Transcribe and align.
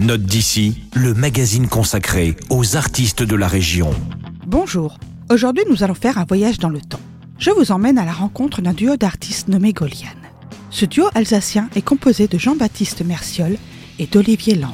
Note 0.00 0.22
d'ici, 0.22 0.80
le 0.94 1.12
magazine 1.12 1.68
consacré 1.68 2.34
aux 2.48 2.74
artistes 2.74 3.22
de 3.22 3.36
la 3.36 3.46
région. 3.46 3.90
Bonjour, 4.46 4.96
aujourd'hui 5.30 5.64
nous 5.68 5.84
allons 5.84 5.92
faire 5.92 6.16
un 6.16 6.24
voyage 6.24 6.58
dans 6.58 6.70
le 6.70 6.80
temps. 6.80 7.02
Je 7.38 7.50
vous 7.50 7.70
emmène 7.70 7.98
à 7.98 8.06
la 8.06 8.12
rencontre 8.12 8.62
d'un 8.62 8.72
duo 8.72 8.96
d'artistes 8.96 9.48
nommé 9.48 9.74
Golian. 9.74 10.08
Ce 10.70 10.86
duo 10.86 11.04
alsacien 11.14 11.68
est 11.76 11.82
composé 11.82 12.28
de 12.28 12.38
Jean-Baptiste 12.38 13.04
Merciol 13.04 13.58
et 13.98 14.06
d'Olivier 14.06 14.54
Lang. 14.54 14.72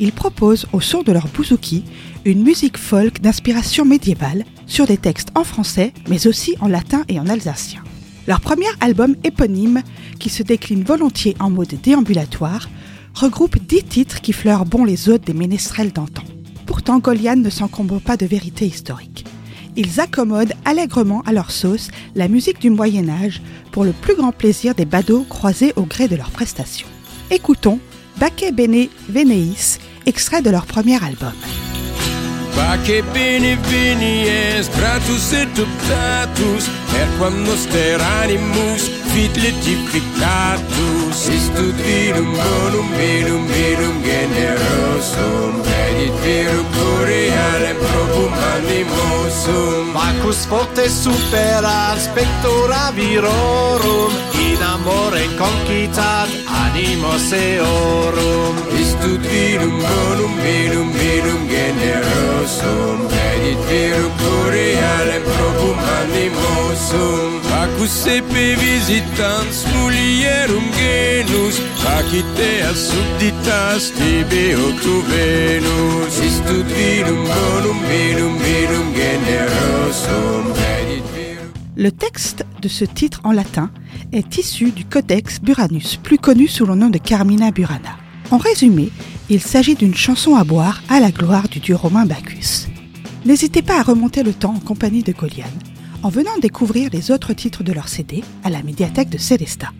Ils 0.00 0.10
proposent 0.10 0.66
au 0.72 0.80
son 0.80 1.04
de 1.04 1.12
leur 1.12 1.28
bouzouki 1.28 1.84
une 2.24 2.42
musique 2.42 2.76
folk 2.76 3.20
d'inspiration 3.20 3.84
médiévale 3.84 4.44
sur 4.66 4.86
des 4.88 4.98
textes 4.98 5.30
en 5.36 5.44
français 5.44 5.92
mais 6.08 6.26
aussi 6.26 6.56
en 6.60 6.66
latin 6.66 7.04
et 7.06 7.20
en 7.20 7.28
alsacien. 7.28 7.84
Leur 8.26 8.40
premier 8.40 8.66
album 8.80 9.14
éponyme, 9.22 9.82
qui 10.18 10.30
se 10.30 10.42
décline 10.42 10.82
volontiers 10.82 11.36
en 11.38 11.50
mode 11.50 11.74
déambulatoire, 11.80 12.68
regroupe 13.14 13.58
dix 13.58 13.84
titres 13.84 14.20
qui 14.20 14.32
fleurent 14.32 14.66
bon 14.66 14.84
les 14.84 15.08
hôtes 15.08 15.24
des 15.24 15.34
ménestrels 15.34 15.92
d'antan. 15.92 16.24
Pourtant, 16.66 16.98
Golian 16.98 17.36
ne 17.36 17.50
s'encombre 17.50 18.00
pas 18.00 18.16
de 18.16 18.26
vérité 18.26 18.66
historique. 18.66 19.24
Ils 19.76 20.00
accommodent 20.00 20.52
allègrement 20.64 21.22
à 21.22 21.32
leur 21.32 21.50
sauce 21.50 21.90
la 22.14 22.28
musique 22.28 22.60
du 22.60 22.70
Moyen 22.70 23.08
Âge 23.08 23.42
pour 23.72 23.84
le 23.84 23.92
plus 23.92 24.14
grand 24.14 24.32
plaisir 24.32 24.74
des 24.74 24.84
badauds 24.84 25.24
croisés 25.28 25.72
au 25.76 25.82
gré 25.82 26.08
de 26.08 26.16
leurs 26.16 26.30
prestations. 26.30 26.88
Écoutons 27.30 27.78
Baque 28.18 28.44
Bene 28.52 28.88
Veneis, 29.08 29.78
extrait 30.06 30.42
de 30.42 30.50
leur 30.50 30.66
premier 30.66 31.02
album. 31.02 31.32
Pache 32.54 33.02
bene 33.12 33.56
veni 33.70 34.28
es 34.28 34.68
gratus 34.76 35.32
et 35.32 35.58
optatus 35.58 36.68
Per 36.92 37.08
quam 37.18 37.42
noster 37.44 38.00
animus 38.22 38.88
fit 39.12 39.34
letificatus 39.42 41.18
Istud 41.38 41.76
virum 41.86 42.30
bonum 42.38 42.88
virum 42.98 43.46
virum 43.50 43.96
generosum 44.06 45.62
Redit 45.66 46.14
virum 46.22 46.66
borealem 46.74 47.76
probum 47.76 48.32
animosum. 48.54 49.92
Bacchus 49.94 50.46
forte 50.46 50.88
superat 50.88 51.98
spectora 51.98 52.90
virorum 52.96 54.12
In 54.46 54.62
amore 54.62 55.26
concitat 55.38 56.28
animos 56.64 57.32
eorum. 57.32 58.54
Istud 58.82 59.22
virum 59.30 59.76
bonum 59.82 60.32
virum 60.44 60.92
virum 60.92 61.53
Le 81.76 81.90
texte 81.90 82.44
de 82.60 82.68
ce 82.68 82.84
titre 82.84 83.20
en 83.24 83.32
latin 83.32 83.70
est 84.12 84.36
issu 84.36 84.70
du 84.70 84.84
Codex 84.84 85.40
Buranus, 85.40 85.96
plus 85.96 86.18
connu 86.18 86.48
sous 86.48 86.66
le 86.66 86.74
nom 86.74 86.90
de 86.90 86.98
Carmina 86.98 87.50
Burana. 87.50 87.96
En 88.30 88.36
résumé, 88.36 88.90
il 89.30 89.40
s'agit 89.40 89.74
d'une 89.74 89.94
chanson 89.94 90.36
à 90.36 90.44
boire 90.44 90.82
à 90.90 91.00
la 91.00 91.10
gloire 91.10 91.48
du 91.48 91.60
dieu 91.60 91.76
romain 91.76 92.04
Bacchus. 92.04 92.68
N'hésitez 93.24 93.62
pas 93.62 93.80
à 93.80 93.82
remonter 93.82 94.22
le 94.22 94.34
temps 94.34 94.54
en 94.54 94.60
compagnie 94.60 95.02
de 95.02 95.12
Golian, 95.12 95.46
en 96.04 96.10
venant 96.10 96.36
découvrir 96.38 96.90
les 96.92 97.10
autres 97.10 97.32
titres 97.32 97.64
de 97.64 97.72
leur 97.72 97.88
CD 97.88 98.22
à 98.44 98.50
la 98.50 98.62
médiathèque 98.62 99.08
de 99.08 99.16
Célestat. 99.16 99.70